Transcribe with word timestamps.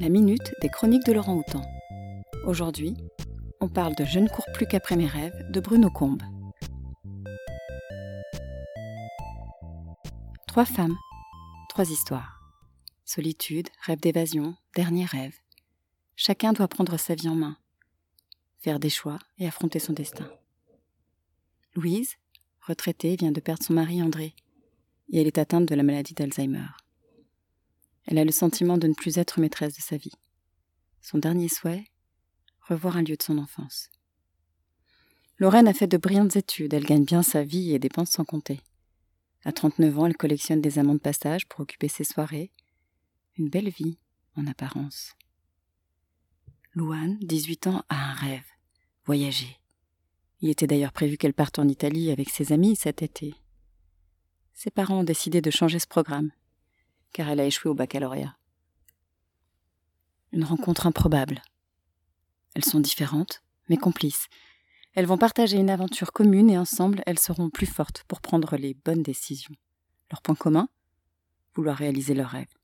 la 0.00 0.08
minute 0.08 0.54
des 0.62 0.68
chroniques 0.68 1.04
de 1.06 1.12
Laurent 1.12 1.34
Houtan. 1.34 1.62
Aujourd'hui, 2.44 2.96
on 3.60 3.68
parle 3.68 3.96
de 3.96 4.04
Je 4.04 4.20
ne 4.20 4.28
cours 4.28 4.46
plus 4.54 4.66
qu'après 4.66 4.94
mes 4.94 5.08
rêves 5.08 5.50
de 5.50 5.58
Bruno 5.58 5.90
Combe. 5.90 6.22
Trois 10.46 10.64
femmes, 10.64 10.96
trois 11.68 11.90
histoires. 11.90 12.40
Solitude, 13.04 13.68
rêve 13.84 13.98
d'évasion, 13.98 14.54
dernier 14.76 15.04
rêve. 15.04 15.34
Chacun 16.14 16.52
doit 16.52 16.68
prendre 16.68 16.96
sa 16.96 17.16
vie 17.16 17.28
en 17.28 17.34
main, 17.34 17.56
faire 18.58 18.78
des 18.78 18.90
choix 18.90 19.18
et 19.38 19.48
affronter 19.48 19.80
son 19.80 19.94
destin. 19.94 20.30
Louise, 21.74 22.14
retraitée, 22.60 23.16
vient 23.16 23.32
de 23.32 23.40
perdre 23.40 23.64
son 23.64 23.74
mari 23.74 24.00
André, 24.00 24.34
et 25.10 25.20
elle 25.20 25.26
est 25.26 25.38
atteinte 25.38 25.66
de 25.66 25.74
la 25.74 25.82
maladie 25.82 26.14
d'Alzheimer. 26.14 26.66
Elle 28.10 28.16
a 28.16 28.24
le 28.24 28.32
sentiment 28.32 28.78
de 28.78 28.86
ne 28.86 28.94
plus 28.94 29.18
être 29.18 29.38
maîtresse 29.38 29.76
de 29.76 29.82
sa 29.82 29.98
vie. 29.98 30.14
Son 31.02 31.18
dernier 31.18 31.48
souhait 31.48 31.84
Revoir 32.62 32.96
un 32.96 33.02
lieu 33.02 33.16
de 33.16 33.22
son 33.22 33.36
enfance. 33.36 33.90
Lorraine 35.36 35.68
a 35.68 35.74
fait 35.74 35.86
de 35.86 35.98
brillantes 35.98 36.34
études, 36.34 36.72
elle 36.72 36.86
gagne 36.86 37.04
bien 37.04 37.22
sa 37.22 37.44
vie 37.44 37.74
et 37.74 37.78
dépense 37.78 38.10
sans 38.10 38.24
compter. 38.24 38.60
À 39.44 39.52
39 39.52 39.98
ans, 39.98 40.06
elle 40.06 40.16
collectionne 40.16 40.62
des 40.62 40.78
amants 40.78 40.94
de 40.94 41.00
passage 41.00 41.46
pour 41.48 41.60
occuper 41.60 41.88
ses 41.88 42.04
soirées. 42.04 42.50
Une 43.36 43.50
belle 43.50 43.68
vie, 43.68 43.98
en 44.36 44.46
apparence. 44.46 45.12
Louane, 46.72 47.18
18 47.20 47.66
ans, 47.66 47.84
a 47.90 48.10
un 48.10 48.14
rêve 48.14 48.46
voyager. 49.04 49.58
Il 50.40 50.48
était 50.48 50.66
d'ailleurs 50.66 50.92
prévu 50.92 51.18
qu'elle 51.18 51.34
parte 51.34 51.58
en 51.58 51.68
Italie 51.68 52.10
avec 52.10 52.30
ses 52.30 52.52
amis 52.52 52.74
cet 52.74 53.02
été. 53.02 53.34
Ses 54.54 54.70
parents 54.70 55.00
ont 55.00 55.04
décidé 55.04 55.42
de 55.42 55.50
changer 55.50 55.78
ce 55.78 55.86
programme 55.86 56.30
car 57.12 57.28
elle 57.28 57.40
a 57.40 57.46
échoué 57.46 57.70
au 57.70 57.74
baccalauréat. 57.74 58.36
Une 60.32 60.44
rencontre 60.44 60.86
improbable. 60.86 61.42
Elles 62.54 62.64
sont 62.64 62.80
différentes, 62.80 63.42
mais 63.68 63.76
complices. 63.76 64.28
Elles 64.94 65.06
vont 65.06 65.18
partager 65.18 65.56
une 65.56 65.70
aventure 65.70 66.12
commune 66.12 66.50
et 66.50 66.58
ensemble, 66.58 67.02
elles 67.06 67.18
seront 67.18 67.50
plus 67.50 67.66
fortes 67.66 68.04
pour 68.08 68.20
prendre 68.20 68.56
les 68.56 68.74
bonnes 68.74 69.02
décisions. 69.02 69.54
Leur 70.10 70.22
point 70.22 70.34
commun? 70.34 70.68
Vouloir 71.54 71.76
réaliser 71.76 72.14
leurs 72.14 72.30
rêves. 72.30 72.54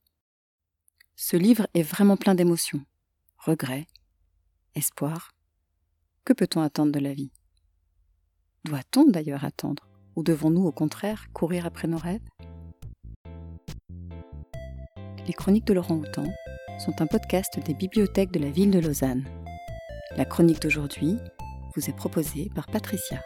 Ce 1.15 1.37
livre 1.37 1.67
est 1.73 1.83
vraiment 1.83 2.17
plein 2.17 2.35
d'émotions. 2.35 2.83
Regrets, 3.37 3.87
espoir. 4.73 5.31
Que 6.25 6.33
peut-on 6.33 6.61
attendre 6.61 6.91
de 6.91 6.99
la 6.99 7.13
vie? 7.13 7.31
Doit-on 8.65 9.05
d'ailleurs 9.05 9.45
attendre? 9.45 9.87
Ou 10.15 10.23
devons-nous 10.23 10.65
au 10.65 10.71
contraire 10.71 11.27
courir 11.33 11.65
après 11.65 11.87
nos 11.87 11.97
rêves? 11.97 12.27
Les 15.27 15.33
Chroniques 15.33 15.65
de 15.65 15.73
Laurent 15.73 15.95
Houtan 15.95 16.25
sont 16.77 17.01
un 17.01 17.07
podcast 17.07 17.59
des 17.65 17.73
bibliothèques 17.73 18.31
de 18.31 18.39
la 18.39 18.51
ville 18.51 18.69
de 18.69 18.79
Lausanne. 18.79 19.23
La 20.17 20.25
chronique 20.25 20.61
d'aujourd'hui 20.61 21.17
vous 21.75 21.89
est 21.89 21.95
proposée 21.95 22.49
par 22.53 22.67
Patricia. 22.67 23.21